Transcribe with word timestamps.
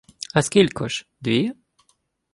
—А 0.33 0.41
скілько 0.41 0.87
ж? 0.87 1.05
Дві?! 1.21 1.53